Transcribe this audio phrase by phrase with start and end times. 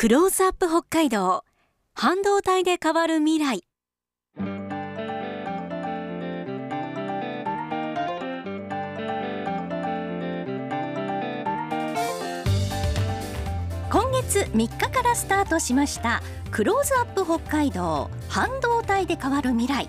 [0.00, 1.44] クローズアップ北海道。
[1.92, 3.62] 半導体で変わる未来。
[13.90, 16.22] 今月3日からスタートしました。
[16.50, 18.08] クローズアップ北海道。
[18.30, 19.86] 半導体で変わる未来。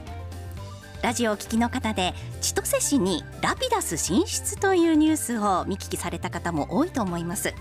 [1.02, 7.54] ラジオを聞きの方で千歳市にラピダス進出というニュースを見聞きされた方も多いと思います。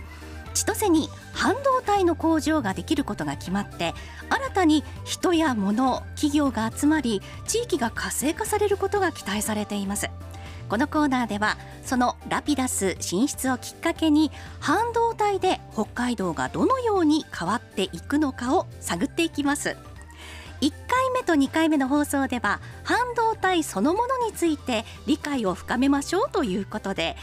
[0.55, 3.95] 千歳に半導体の工場ができることが決まって
[4.29, 10.11] 新たに人や物企業が集まり地域が活性化されることが期待されています。
[10.69, 19.77] このコーナーではそのラピダス進出をきっかけに半導体で北海道がどのように変わっていくのかを探っていきます。
[20.61, 27.17] 1回目と2回目の放送では半導体そのものについて理解を深めましょうということで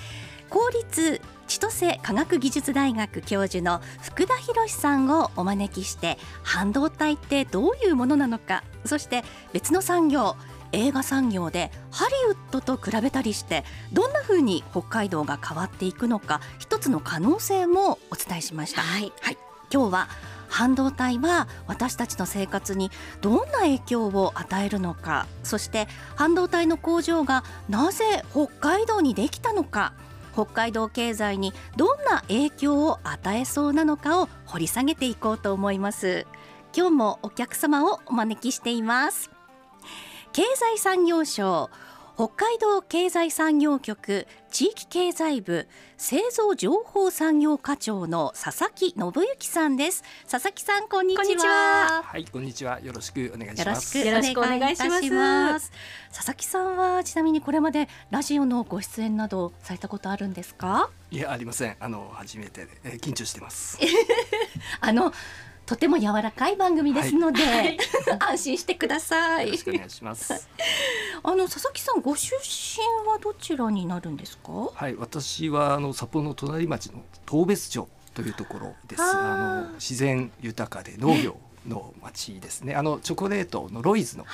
[0.50, 9.24] 公立千歳科学技術大学教授の福田博さんをお招きして半導体ってどういうものなのかそして
[9.54, 10.36] 別の産業
[10.74, 18.82] 映画産業でハリウッドと比べたりしてどんな風に北海道が変わっていくのか一つの可能性もお伝えしました。
[18.82, 19.38] はい、はい、
[19.72, 20.08] 今日は
[20.50, 29.94] 半導体は私たちの生活にどんな影響を与えるのかそして半導体の工場がなぜ北海道にできたのか
[30.38, 36.28] 北海道経済にどんな影響を与えそうなのかを掘り下げていこうと思います。
[36.76, 39.32] 今日もお客様をお招きしています。
[40.34, 41.72] 経済産業省
[42.18, 50.04] 北海道経済産業局地域経済部製造情報産業課長の佐々木信之さんです。
[50.28, 52.02] 佐々木さんこんにちは。
[52.02, 52.18] は。
[52.18, 52.80] いこんにちは。
[52.80, 54.00] よろしくお願いします。
[54.00, 55.72] よろしくお願いします。
[56.12, 60.90] 佐々木さんはちなみにこれまでラジオのご出演などされたことあるんですか？
[61.12, 61.78] いやありません。
[61.80, 63.78] あの初めてで、えー、緊張してます。
[64.82, 65.14] あの
[65.68, 67.78] とても柔らかい番組ですので、はい、
[68.20, 69.48] 安心してください。
[69.48, 70.48] よろしくお願いします。
[71.22, 74.72] あの佐々木さんご出身はどちらになるんですか？
[74.74, 79.02] はい、私はあの札幌の隣町の当別町というところです。
[79.02, 82.74] あの自然豊かで農業の町ですね。
[82.74, 84.26] あのチョコレートのロイズの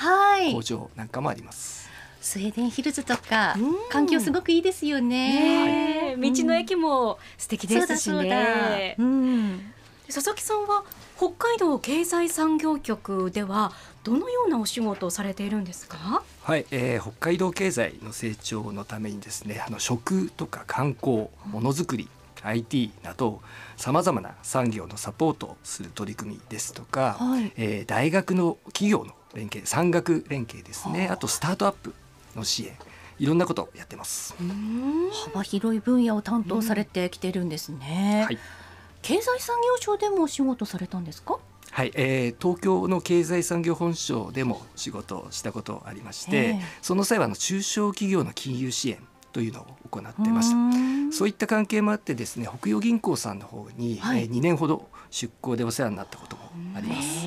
[0.51, 1.88] 工場なんかもあります。
[1.88, 3.53] はいスウェーデンヒルズとか、
[3.89, 6.15] 環境すごくいいですよね。
[6.15, 8.95] ね道の駅も素敵ですしね。
[8.97, 9.72] うん、
[10.07, 10.83] 佐々木さんは
[11.17, 13.71] 北海道経済産業局では
[14.03, 16.23] どのようなお仕事をされているんですか？
[16.43, 22.09] はい、えー、北海道経済の成長のためにですねあの食とか観光ものづくり、
[22.43, 23.41] うん、IT など
[23.77, 31.07] さまざまな産業のサポートをする取り組みですとか、はい、えー、大学の企業の連携産学連携ですね。
[31.09, 31.15] あ。
[31.15, 31.93] とスタートアップ
[32.35, 32.73] の支援
[33.19, 34.35] いろんなことをやってます。
[35.25, 38.37] 幅広い分野を担当されてきてるんですね、はい
[39.03, 41.37] 経済産業省でもお仕事されたんですか？
[41.69, 48.99] はい、えー、東京の経済産業本省でも仕事をしたことありまして、その際はあの中小企業の金融支援
[49.31, 51.15] というのを行ってました。
[51.15, 56.43] そういった関係もあってですね北洋銀行さんの方に、はい、えー、2年ほど出向でお世話になったことも
[56.75, 57.25] あります。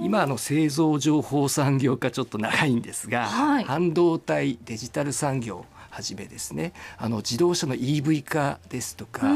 [0.00, 9.28] 今の製造情報産業化ちょっと長いんですが、はい、半導体デジタル産業はじめですねあの自動車の EV 化ですとか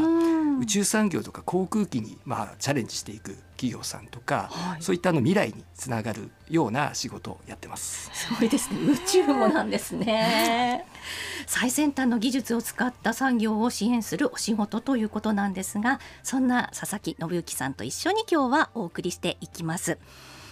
[0.61, 8.11] 宇宙産業とか航空機にまあチャレンジしていく企業さんとか、はい、そういったあの未来につながるような仕事をやってます。
[8.13, 8.79] すごいですね。
[8.93, 10.87] 宇宙もなんですね。
[11.47, 19.99] 最先端の技術を使った産業を支援するお仕事ということなんですが、そんな佐々木信之さんと一緒に今日はお送りしていきます。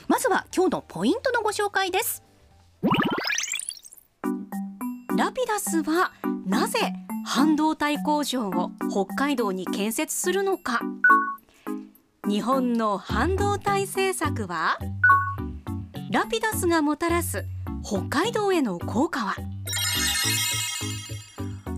[0.08, 2.22] まずは今日のポイントのご紹介です。
[5.16, 6.10] ラピダスは
[6.44, 6.92] なぜ
[7.24, 10.80] 半導体工場を北海道に建設するのか。
[12.28, 14.76] 日本の半導体政策は？
[16.10, 17.44] ラピダスがもたらす
[17.84, 19.36] 北海道への効果は？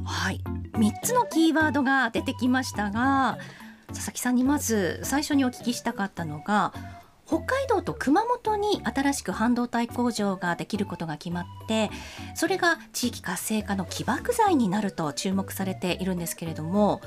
[0.06, 0.41] はい。
[0.72, 3.36] 3つのキーワードが出てきましたが
[3.88, 6.72] 佐々木さんにまず最初にお聞きしたかったのが
[7.27, 11.91] 北海道と熊本に新しく半導体工場ができることが決まって
[12.34, 17.01] それが地域活性化の起爆剤になると注目されているんですけれども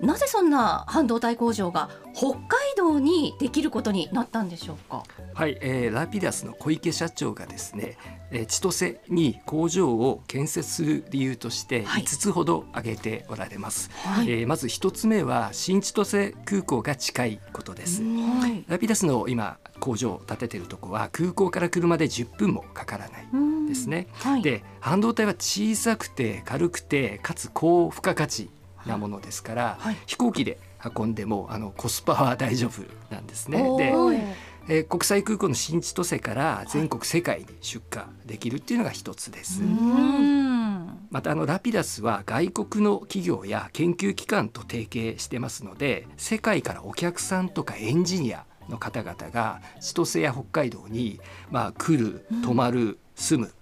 [0.00, 2.40] なぜそんな半導体工場が北海
[2.76, 5.02] 道にできることになったんでしょうか？
[5.34, 7.98] はい、えー、ラピダスの小池社長がですね、
[8.30, 13.90] えー、千歳に工場を建設する理由として5つほど挙げておられます。
[14.04, 18.02] はい、えー、まず1つ目は新千歳空港が近いことです。
[18.02, 23.28] はい、ラピダスの今工場を建ててるとこは空港から車で10分もかからない
[23.68, 24.08] ですね。
[24.14, 28.50] はい、で半導体は小さくて軽くてかつ高付加価値
[28.86, 30.58] なものですから、はい、飛行機で
[30.96, 32.82] 運んでもあのコスパは大丈夫
[33.14, 33.58] なんですね。
[33.76, 33.92] で
[34.68, 39.62] えー、国際空港の新千歳から全国世界に出荷できるっていうのが一つです。
[41.10, 53.52] またあのラピダスは外国の企業や研究機関と提携してますので世界からお客さんとかエンジニアの方々が千歳や北海道にまあ来る泊まる住む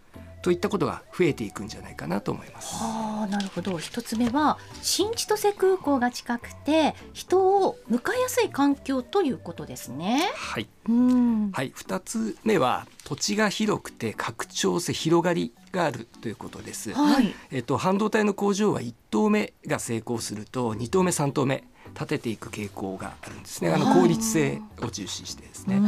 [0.43, 2.77] といったことが増えていくんじゃないかなと思います。
[2.77, 3.79] はあ、なるほど。
[3.79, 10.31] 一つ目は新千歳空港が近くて人を迎えやすい環境ということですね。
[10.35, 10.69] はい。
[10.89, 11.51] うん。
[11.53, 11.73] はい。
[11.75, 16.93] 二つ目は土地が広くて拡張性広がりがあるということです。
[16.93, 17.35] はい。
[17.51, 21.65] えっと半導体の工場は一棟目が成功すると二棟目三棟目
[21.99, 23.71] 立てていく傾向があるんですね。
[23.71, 25.83] あの効率性を重視してですね。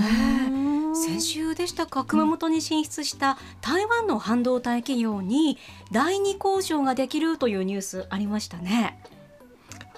[0.93, 2.05] 先週でしたか？
[2.05, 5.57] 熊本に進出した台湾の半導体企業に
[5.93, 8.99] 第二工場ができるというニュースありましたね。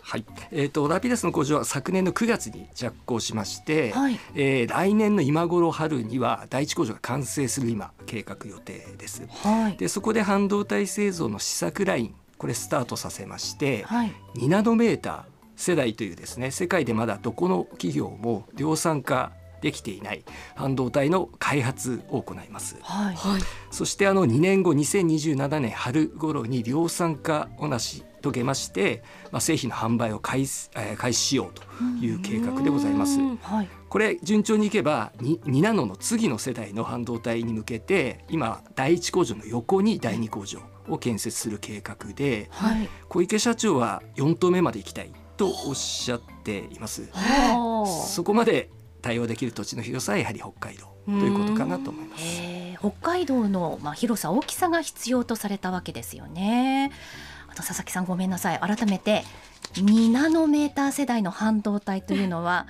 [0.03, 9.27] はい、えっ、ー、とラピダスの工場は昨年の9月に着工しまして、はい、えー、来年の今頃春には第一工場が完成する今計画予定です。
[9.29, 15.32] はい、でそこで半導体製造の試作ラインこれスタートさせまして、はい、2ナノメーター
[15.63, 20.25] 世代というですね世界でまだどこの企業も量産化できていない
[20.57, 23.17] 半導体の開発を行います、はい、
[23.71, 31.63] そしてあの2年後2027年春頃に量産化を成し遂げまして、まあ、製品の販売を開始,、えー、開始しようと
[32.05, 33.19] いう計画でございます。
[33.19, 47.09] はい、これ順調にいけば 2, 2ナノの次の世代の半導体に向けて今第一工場の横に第二工場を建設する計画で、はい、小池社長は4棟目まで行きたいとおっしゃっています。
[48.15, 48.71] そこまで
[49.01, 52.25] 対応できる土地の広さはやはり北海道ということかなと思います。
[52.79, 56.93] 北海道のまあ広さ大きさが必要とされたわけですよね。
[57.49, 59.25] あと佐々木さんごめんなさい改めて
[59.75, 62.67] 2ナノメーター世代の半導体というのは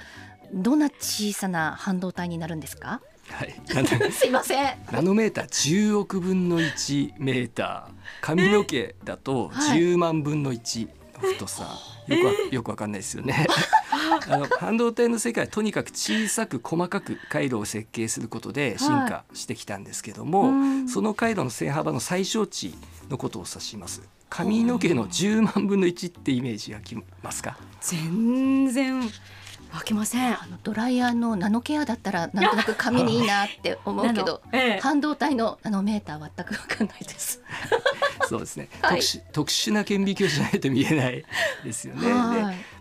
[0.52, 3.00] どんな小さな半導体になるんですか？
[3.30, 3.54] はい、
[4.12, 4.74] すいません。
[4.90, 10.92] ナノメーター10億分の1メーター、髪の毛だと10万分の1の
[11.22, 11.64] 太さ。
[11.64, 12.16] はいよ
[12.50, 13.46] くよくわかんないですよね。
[14.28, 22.74] あの半導体の世界はとにかく小さく細かく回路を設計することで進化してきたんですけども、はい、その回路の線幅の最小値
[23.08, 24.02] のことを指します。
[24.28, 27.56] 髪の毛の10万分の1ってイメージがきますか？
[27.80, 29.02] 全然
[29.72, 30.32] 飽きません。
[30.32, 37.42] あのドライヤーのナノケアだったらなんとなく髪にいいなって思うけ ど、ええ、半導体のナノメーターは全く分かんないです。
[38.28, 41.24] そうですね、はい、特殊特殊な顕微鏡じゃないと見えない
[41.64, 42.06] ですよね。
[42.06, 42.12] で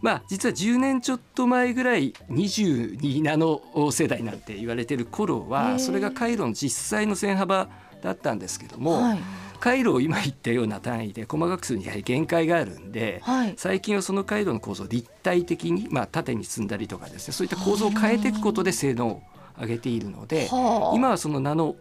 [0.02, 3.62] まあ実は10年ちょっと前ぐらい22ナノ
[3.92, 7.70] 世代なんて言われてる頃はそれが回路の実際の線幅
[8.02, 9.20] だったんですけども、はい
[9.62, 19.22] 回路を今言ったような単位で細かくするにやはり限界があるんで、はい、最近はその回路の構造を立体的に、まあ、縦に積んだりとかですねそういった構造を変えていくことで性能を
[19.60, 20.50] 上げているので
[20.94, 21.76] 今はそのナノ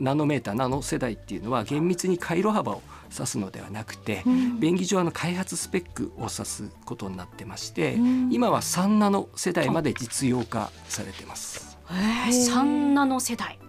[0.00, 2.82] ナノメーターナノ世代っていうのは厳密に回路幅を
[3.12, 11.78] 指すのではなくて、うん、便宜上の開発スペックを指すことになってまして、うん、今は3ナノ世代まで実用化されてます。
[11.88, 13.59] 3ナノ世代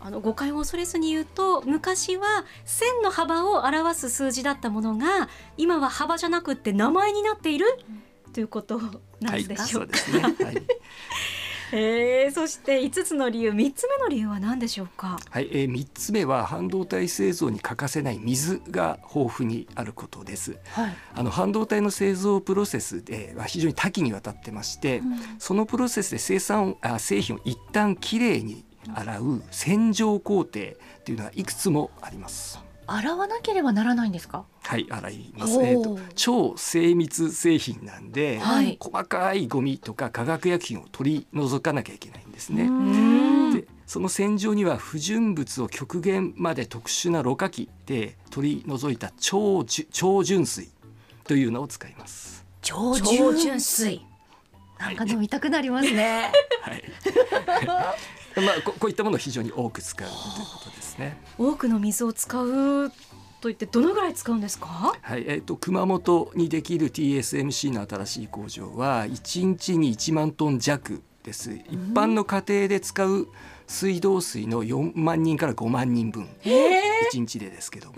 [0.00, 2.24] あの誤解を恐れずに言うと昔は
[2.64, 7.66] 線の幅を表す数字だったものが今は幅じゃなくて名前になっている、
[8.32, 8.80] ということ
[9.20, 9.98] なんでしょうか。
[10.44, 10.62] はい、ね。
[11.72, 30.48] えー、そして5つの理由3つ目の理由は何でしょうか、はいえー、3つ目は半導体製造に欠かせない水が豊富にあることです、はい、あの半導体の製造プロセスでは非常に多岐にわたってまして、うん、そのプロセスで生産あ製品を一旦きれいに洗う洗浄工程っ
[31.04, 32.60] ていうのはいくつもあります。
[32.86, 34.44] 洗わなければならないんですか？
[34.62, 35.62] はい、洗います。
[35.62, 42.68] えっと超精密製品なんで、はい、細かいゴミとか化学薬品を取り除かなきゃいけないんですね。
[43.54, 50.70] で、その洗浄には不純物を極限まで特殊なろ過器で取り除いた超超純水
[51.22, 52.44] というのを使います。
[52.60, 54.04] 超純水。
[54.80, 56.32] なんか飲みたくなりますね。
[56.62, 56.82] はい。
[58.36, 61.20] まあここういったものを非常に多く使うということですね。
[61.38, 62.92] 多くの水を使う
[63.40, 64.94] といってどのぐらい使うんですか？
[65.00, 71.52] はい、えっ、ー、と熊本にできる TSMC の新しい工場は1日に1万トン弱です。
[71.52, 73.28] 一般の家庭で使う
[73.70, 77.94] 水道水の4万人から5万人分、1日でですけども。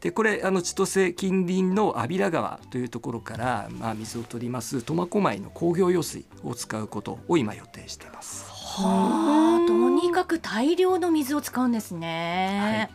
[0.00, 8.46] でこれあの千歳近隣の安平川というところから、まあ、水を取ります苫小牧の工業用水を使うことを今予定しています。
[8.50, 12.60] はあ、とにかく大量の水を使うんですね。
[12.62, 12.90] はい、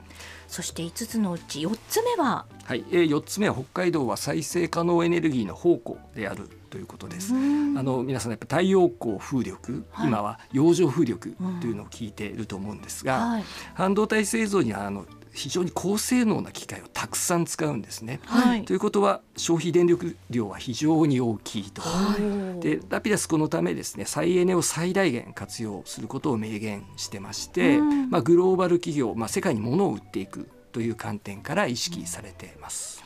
[0.47, 2.45] そして5つのうち4つ目は？
[2.65, 7.33] はい、えー、4つ目は北海道は再生可能エネルギーの宝庫であるということです。
[7.33, 7.37] あ
[7.83, 13.43] の皆さんやっぱ太陽光風力、はい、今は洋上風力というのを聞いていると思うんですが、うんはい、
[13.75, 18.19] 半導体製造にはあの非常に高性能な機械をたくさん使うんですね。
[18.25, 21.81] はい、ということは消費電力量は非常に大きいと。
[21.81, 22.17] は
[22.57, 33.01] い、でラピダスこのためですね再エネを最大限活用することを明言してまして、うん、まあ、グローバル企業、まあ、世界に物を売っていくという観点から意識されています。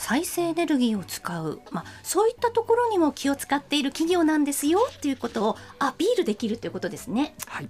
[0.00, 7.34] 再生エネルギーを使う、まあ、そういったところにも気を使っている企業なんですよということをアピールできるということですね。
[7.46, 7.68] はい。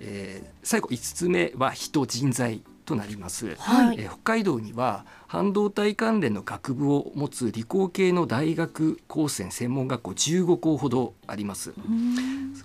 [0.00, 11.72] えー、最後5つ目は人人材となります、はい、え北海道には半導体関連の学部を持つ理工系の大学高専専門学校15校ほどあります。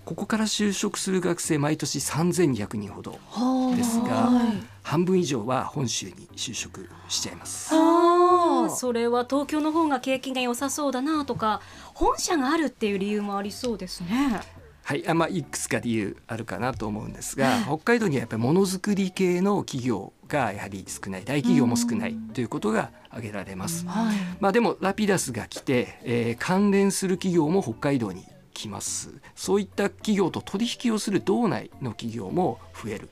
[0.03, 3.19] ここから就職する学生毎年3200人ほど
[3.75, 4.31] ですが
[4.81, 7.74] 半分以上は本州に就職しちゃいます
[8.69, 11.62] それは東京の方が景気が良さそうだなとか
[11.93, 14.41] 本社があるっていう理由もありそうですね。
[14.84, 23.86] はい、あまあ、いくつか理由あるかなと思うんですが北海道にはやっぱりものづくり系の企業がやはり少ない大企業も少ないということが挙げられます。
[24.39, 29.10] まあ、でもラピダスが来て、えー、関連する企業も北海道に来ます。
[29.36, 33.10] そういった企業と取引をする道内の企業も増える。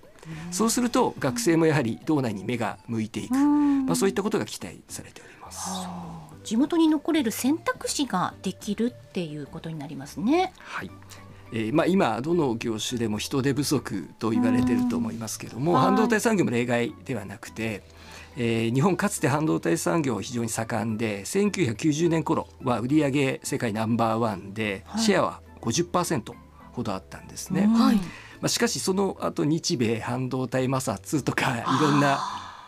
[0.51, 5.32] そうすると学生もやはり道内に目が向いていく、まあ、そういったことが期待されております。
[6.43, 10.53] 地元に残れる選択肢ができるっていうことになりますね。
[10.59, 10.91] はい。
[11.55, 17.83] えーまあ、今どの業種でも人手不足と言われていると思いますけども、半導体産業も例外ではなくて、
[18.35, 26.33] えー、日本かつて半導体産業非常に盛んで1990年頃は売上世界ナンバーワンでシェアは50%
[26.71, 27.67] ほどあったんですね。
[27.67, 28.01] はい、ま
[28.43, 32.19] あ、しかしその後日米半導体摩擦とかいろんな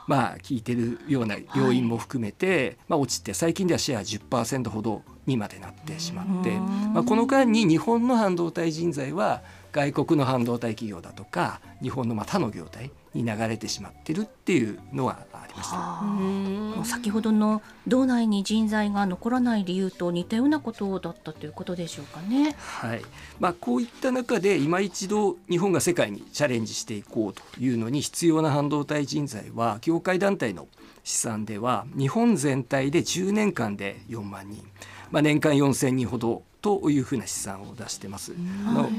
[0.07, 9.41] まあ聞いてるような要因も含めて、まあ、落ちて最近ではシェア10%ほどにまでなってしまって、まあ、この間に日本の半導体人材は
[9.75, 16.85] 外国の半導体企業だとか日本のまあ他の業態に流れてしまってるっていうのはありました。
[16.85, 22.55] 先ほどの道内に人材が残らない理由と似たようなことだったということでしょうかね。
[22.57, 23.01] はい。
[23.41, 30.69] まあこういった中で今一度日本が世界にチャレンジしていこうというのに必要な半導体人材は業界団体の
[31.03, 34.63] 試算では日本全体で10年間で4万人。
[35.11, 38.33] まあ、年間4000人ほどというふうな試算を出してます。
[38.65, 38.89] あの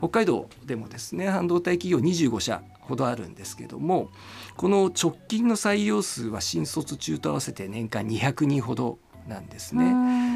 [0.00, 4.10] 北海道でもですね半導体企業25社ほどあるんですけども
[4.56, 9.84] この直近の採用数は新卒中と合わせて年間200人ほどなんですね。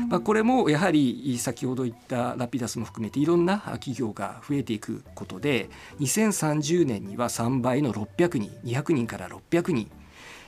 [0.08, 9.90] まあ、これもやはり先ほど言ったラピダスも含めていろんな企業が増えていくことで2030年には3倍の600人200人から600人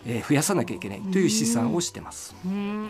[0.06, 2.34] えー、増やさなきゃいけないという試算をしてます。
[2.42, 2.48] こ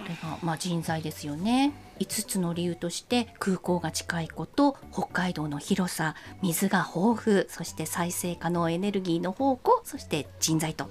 [0.08, 1.73] れがまあ人材ですよね。
[2.00, 10.90] 5つの理由として空港が近いこと北海道の広さ水が豊富そして再生可能エネルギーの宝庫そして人材と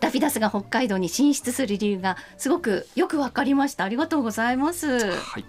[0.00, 5.10] ラピダスが北海道に進出する理由がすごくよくわかりましたありがとうございます。
[5.10, 5.44] はい、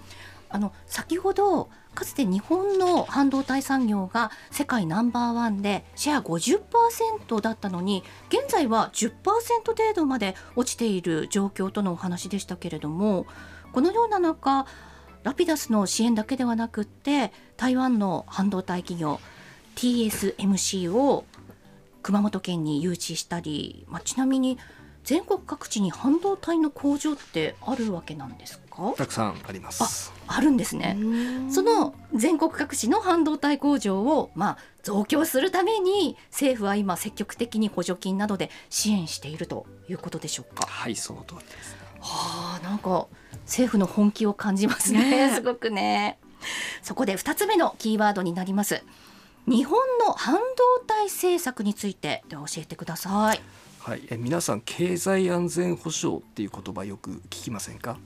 [0.50, 9.14] あの先ほどかつて日本の半導体産業が世界ナンバーワンでシェア50%だったのに現在は10%
[9.66, 13.26] 程度まで落ちている状況とのお話でしたけれども
[13.74, 14.66] このような中
[15.24, 19.20] ラピダスの支援だけではなくって台湾の半導体企業
[19.76, 21.26] TSMC を
[22.02, 24.58] 熊本県に誘致したり、まあ、ちなみに
[25.08, 28.94] 全国各地に半導体の工場ってあるわけなんですか？
[28.98, 30.12] たくさんあります。
[30.28, 30.98] ああるんですね。
[31.50, 40.68] その全国各地の半導体工場をまあ増強するために政府は今積極的に補助金などで支援しているということでしょうか？
[40.68, 43.08] はいその通りです、はあなんか
[43.46, 45.32] 政府の本気を感じますね。
[45.34, 46.20] すごくね。
[46.82, 48.84] そこで2つ目のキーワードになります。
[49.48, 50.42] 日本の半導
[50.86, 53.40] 体政策についてで教えてください
[53.88, 57.98] はい、え皆さん経済安全保障っていう言葉よく聞きませんか？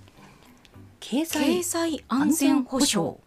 [0.99, 3.17] 経済安全保障。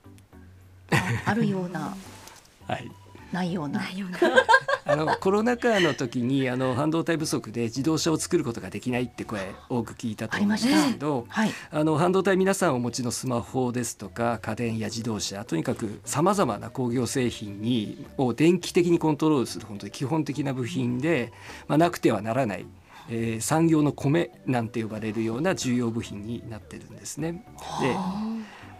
[1.24, 1.96] あるような、
[2.68, 2.88] はい、
[3.34, 3.82] ないような。
[4.86, 21.32] あのコロナ禍の時にあの半導体不足で自動車を作ることができないって声多く聞いたと思うんですけど、はい、あの半導体皆さんお持ちのスマホですとか家電や自動車とにかくさまざまな工業製品にを電気的にコントロールする本当に基本的な部品で、
[21.66, 22.66] まあ、なくてはならない
[23.10, 27.44] えー、産業の米なんて呼ばれるような重要部品になってるんですね。
[27.80, 27.94] で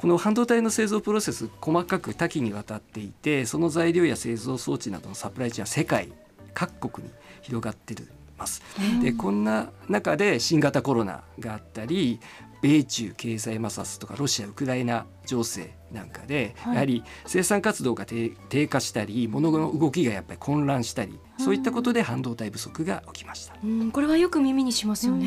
[0.04, 6.12] この半導体の製造プロセス細かく多岐にわたっていてその材料や製造装置などのサプライチェーンは世界
[6.52, 8.06] 各国に広がってる。
[8.44, 8.62] ます。
[9.02, 12.20] でこんな中で新型コロナがあったり
[12.60, 23.54] 米中経済摩擦とかロシア・ウクライナ情勢なんかで、はい、やはり生産活動が低下したり物の動きがやっぱり混乱したりそういったことで半導体不足が起きました。
[23.62, 25.26] うん、これはよく耳にしますよね。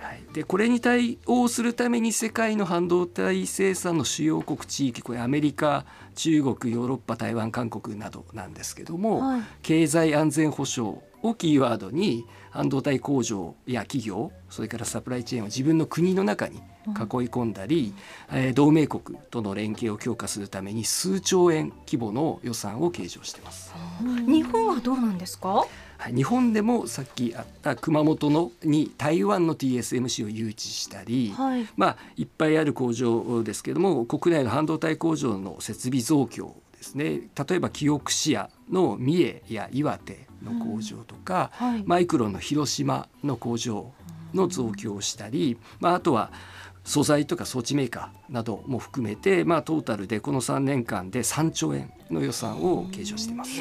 [0.00, 16.62] はい、でこれに対応するために世界の半導体生産の主要国地域これアメリカ中国ヨーロッパ台湾韓国などなんですけども、はい、経済安全保障をキーワードに半導体工場や企業それからサプライチェーンを自分の国の中に囲い
[17.28, 17.94] 込んだり、
[18.30, 23.72] うん、えー、同盟国との連携を強化するために数兆円規模の予算を計上しています。
[24.26, 25.64] 日本はどうなんですか？
[26.14, 37.30] 日本でもさっきあった熊本のに台湾の TSMC を誘致したり、はい、まあいっぱいある工場ですけども国内の半導体工場の設備増強ですね。
[37.48, 43.92] 例えばキオクシアの三重や岩手の工場とか、うんはい、マイクロンの広島の工場
[44.34, 46.32] の増強をしたり、まあ、あとは
[46.84, 53.60] 素材とか装置メーカーなども含めて、まあ、トータルでこの3年間で3兆円の予算を計上しています。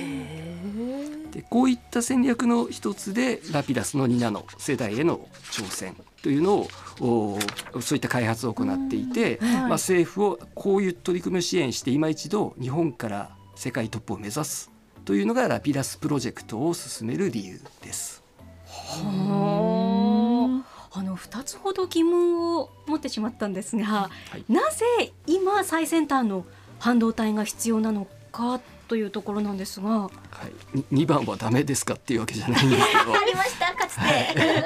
[1.31, 6.67] でこういった戦略の一つでラピダスの2ナノ世代への挑戦というの
[6.99, 7.39] を
[7.81, 14.71] そういった開発を行っていて、はい、まあ、政府をこういう取り組みを支援して今一度日本から世界トップを目指す
[15.05, 18.23] というのがラピダスプロジェクトを進める理由です。
[18.67, 20.63] は
[20.93, 26.45] あ、あの2つほど疑問を持ってしまったんですが、はい、なぜ今最先端の
[26.79, 28.61] 半導体が必要なのか
[28.91, 30.09] というところなんですが、は
[30.75, 33.15] い、2番はダメですかっていうわけじゃないんですけど。
[33.15, 34.65] ありましたかつて、はい、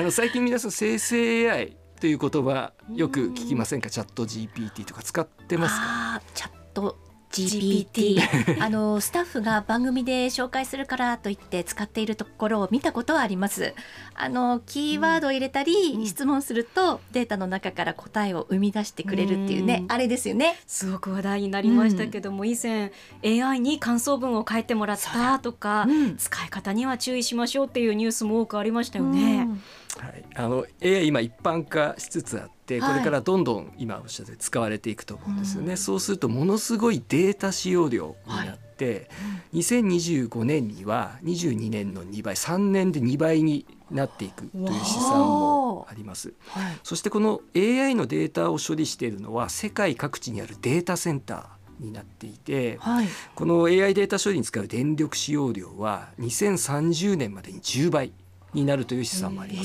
[0.00, 3.88] あの最近皆さん生成 AI という言葉よく聞きませんか？
[3.88, 6.22] チャット GPT とか使ってますか？
[6.34, 6.98] チャット
[7.32, 8.18] GPT
[8.60, 13.74] あのスタッフが番組で紹介するからと言って使っているところを見たことはあります。
[14.14, 20.60] あのキーワードを入れたり、うん、質問するとデータの中から答えを生み出してくれるっていうね、うん、あれですよね。
[20.66, 22.92] すごく話題になりましたけども、うん、以前
[23.24, 25.86] AI に感想文を書いてもらったとか、
[26.18, 29.48] 使い方には注意しましょうっていうニュースも多くありましたよね、
[29.98, 39.08] はい、あの AI 今一般化しつつあってこれからどんどん今おっしゃって使われていくと思うんですよね、はい、そうするとものすごいデータ使用量になって、
[39.52, 58.12] はい、2025年には22年の2倍3年で2倍になっていくという試算もあります、はい、そしてこの AI のデータを処理しているのは世界各地にあるデータセンターになっていて、はい、この AI データ処理に使う電力使用量は2030年までに10倍
[58.54, 59.62] になるという試算もありま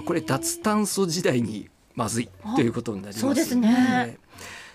[0.00, 0.02] す。
[0.04, 4.18] これ脱炭素時代にまずいということになります、そうですね。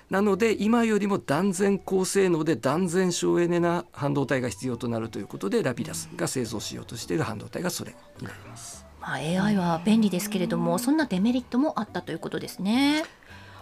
[0.10, 8.86] なので今よりも断然高性能で断然省エネな半導体が必要となるということでラピダスが製造しようとしている半導体がそれになります。
[9.00, 13.06] まあ、AI は便利ですけれども、そんなデメリットもあったということですね。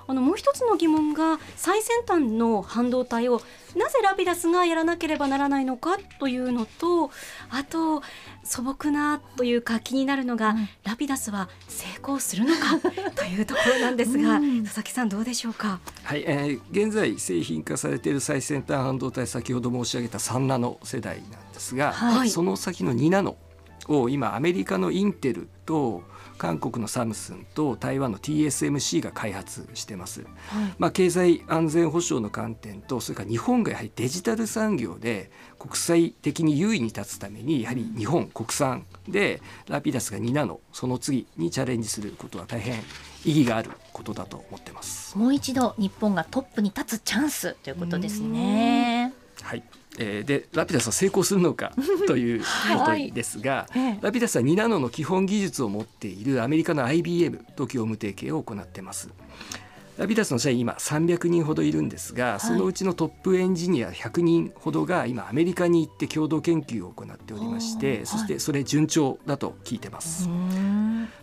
[0.08, 3.42] あのもう一つの疑問が最先端の半導体を
[3.76, 7.12] なぜラピダスがやらなければならないのかというのと
[7.50, 8.02] あと
[8.44, 12.80] 素朴なというか気になるのが、うん、ラピダスは成功するのか
[13.16, 15.80] というところなんですが、うん、佐々木さんどうでしょうか？
[16.04, 23.36] はい、えー、現在製品化されている最先端半導体先ほど申し上げた3ナノ世代なんですが、はい、その先の2ナノ
[23.88, 26.04] を今アメリカのインテルと
[26.38, 30.30] 韓国のサムスンと台湾の TSMC が開発してます、はい、
[30.78, 42.82] まあ、経済安全保障の観点とそれから日本がやはりデジタル産業で国際的に優位に立つためにやはり日本国産でラピダスが2ナノその次にチャレンジすることは大変
[43.26, 45.18] 意義があることだと思ってます。
[45.18, 49.14] もう一度日本がトップに立つチャンスということですね。
[49.42, 49.64] はい
[49.98, 51.74] えー、でラピダスは成功するのか
[52.08, 52.46] というこ
[52.86, 59.10] とですが、はい、ラピダスは2ナノの基本技術を持っているアメリカの IBM と業務提携を行ってます。
[59.98, 70.30] ラピダスの社員今300人ほどいるんですが、そのうちのトップエンジニア100人ほどが今アメリカに行って共同研究を行っておりまして、そしてそれ順調だと聞いてます。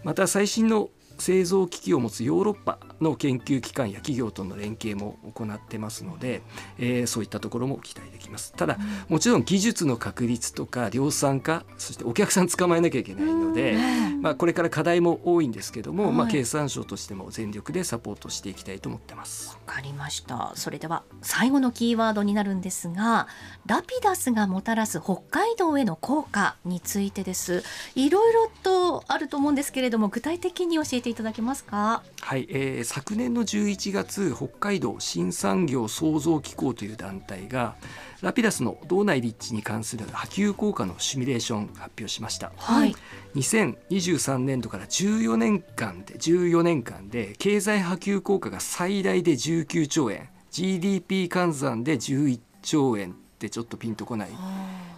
[0.02, 6.42] また最新の製造機器を持つヨーロッパの研究機関や企業との連携も行ってますので、
[6.78, 8.52] えー、そういったところも期待できます。
[8.52, 13.76] ただ、もちろん技術の確立とか量産化そしてお客さん捕まえなきゃいけないので、
[14.20, 19.58] まあ、これから課題も多いんですけども、はい、まあ、経産省としても全力でサポートしていきたいと思ってます。
[19.66, 20.52] わかりました。
[20.54, 23.28] それでは最後のキーワードになるんですが
[23.66, 27.62] ラピダスがもたらす北海道への効果についてです。
[27.94, 32.02] いろいろとあると思うんですけれども具体的に教えていただけますか？
[32.20, 37.74] はい、えー、昨年の11月北海道新産業創造機構という団体が
[38.22, 42.94] ラピダスの道内立地に関する波及効果のシミュレーション発表しました、はい、
[43.34, 54.30] 2023年度から14年間で14年間で経済波及効果が最大で19兆円 GDP 換算で11兆円ってちょっとピンとこない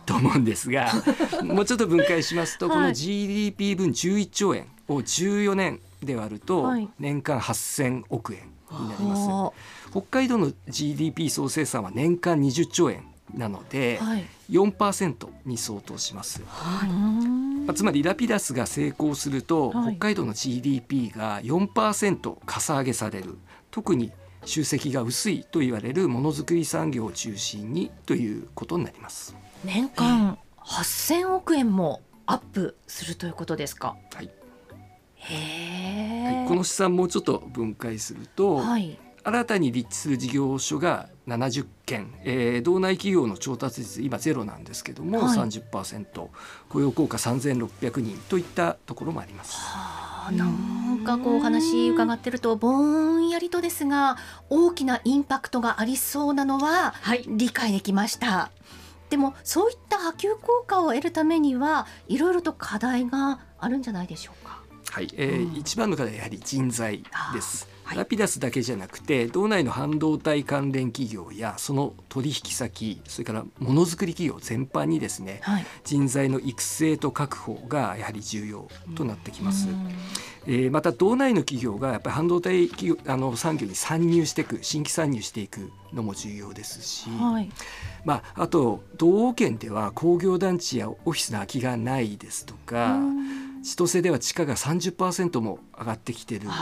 [0.04, 0.92] と思うんですが
[1.42, 9.52] もうちょっと分解しますと、この GDP 分11兆円を14年で割ると年間8000億円になります、は
[9.88, 13.04] い、北海道の GDP 総生産は年間20兆円
[13.34, 16.88] なので、はい、4%に相当します、はい。
[16.88, 23.36] まあ、つまりラピダスが成功すると、はい、北海道の GDP が4%かさ上げされる。
[23.72, 24.12] 特に
[24.44, 29.34] 集積が薄いと言われるものづくり産業を中心にということになります。
[29.64, 33.96] 年間8000億円もアップするということですか？
[34.14, 34.30] はい。
[35.18, 35.36] はい、
[36.46, 46.28] この試算もうちょっと分解すると、はい、新たに立地する事業所が70件、えー、道内企業の調達率今ゼロなんですけども、はい、30%
[46.68, 49.56] 雇用効果3600人といったところもあります。
[49.56, 54.16] はあ、なんかこうお話伺ってるとぼんやりとですが
[54.48, 56.94] 大きなインパクトがありそうなのは
[57.26, 58.26] 理解できました。
[58.26, 58.50] は
[59.08, 64.45] い、でもそういった波及効果を得るためにはいろいろと課題があるんじゃないでしょうか？
[64.90, 67.02] はい、えー、うん、一番の課題はやはり人材
[67.34, 67.68] です。
[67.84, 79.68] はい、ラピダスだけじゃなくて道内の半導体関連企業やその取引先それからものづくり企業全般にですね、はい、人材の育成と確保がやはり重要となってきます。
[80.48, 87.50] えー、また道内の企業がやっぱり半導体企業あの産業に参入していく新規参入していくのも重要ですし、はい、
[88.04, 92.98] まあ、あと道央圏では工業団地やオフィスの空きがないですとか。
[93.66, 96.52] 千歳では地価が30%も上がってきてるよ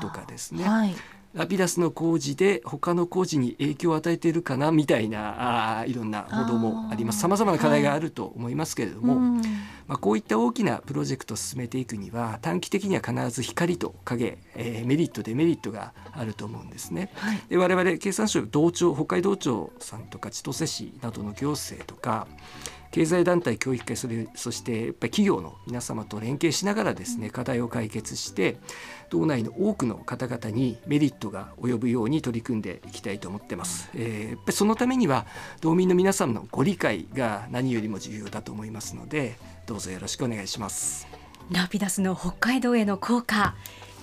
[0.00, 0.94] とかですね、はい、
[1.34, 7.18] ラピダスの工事で他の工事に影響を与えているかなみたいなあいろんな報道もあります。
[7.18, 9.46] さまざまな課題があると思いますけれども、はい、
[9.88, 17.10] まあ、こういった大きなプロジェクトを進めていくには短期的には必ず光と影、えー、メリットデメリットがあると思うんですね。
[17.16, 22.26] はい、で我々経産省同庁北海道庁さんとか千歳市などの行政とか
[22.94, 28.56] 経済団体教育会それそしてやっぱり企業の皆様と連携しながらですね課題を解決して
[29.10, 33.90] 道内の多くの方々にメリットが及ぶように取り組んでいきたいと思ってます。
[33.96, 35.26] えー、やっぱりそのためには
[35.60, 39.34] 道民の皆様のご理解が何よりも重要だと思いますので
[39.66, 41.08] どうぞよろしくお願いします。
[41.50, 43.56] ラピダスの北海道への効果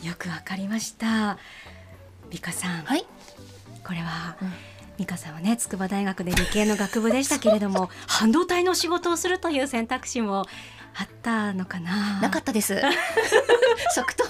[0.04, 1.38] よくわかりました。
[2.30, 3.06] 美香さん、はい、
[3.86, 4.71] これは、うん
[5.02, 10.46] 美香さんはね筑波大学で理系の学部でしたけれども 半導体の仕事をするという選択肢も
[10.96, 12.22] あったのかな？
[12.22, 12.80] なかったです。
[13.96, 14.24] 即答。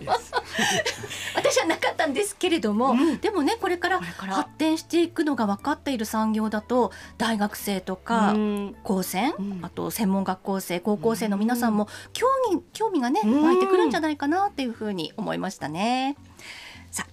[1.34, 8.34] 私はなかったんですけれども、うん、でもねこれから発展していくのが分かっている産業だと大学生とか
[8.82, 16.16] 高専、うん、あと専門学校生高校生の皆さんも興味興味がね湧いてくるんじゃないかなっていうふうに思いましたね。
[16.16, 16.59] さあ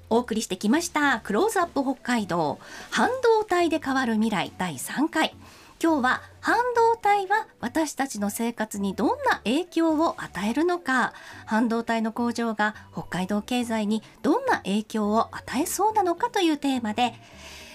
[0.10, 5.36] お送りしてきましたクローズアップ北海道半導体で変わる未来第3回。
[5.80, 11.14] 今日は半導体は私たちの生活にどんな影響を与えるのか。
[11.46, 17.14] 半導体の工場が北海道経済にどんな影響を与えそうなのかというテーマで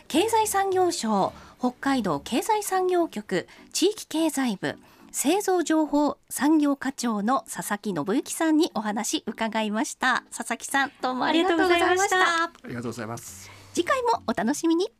[0.08, 4.76] 経済産業省北海道経済産業局地域経済部
[5.14, 10.24] 製造情報産業課長の佐々木信之さんにお話伺いました。
[10.34, 12.44] 佐々木さんどうもありがとうございました。
[12.44, 13.50] ありがとうございます。
[13.74, 14.90] 次回もお楽しみに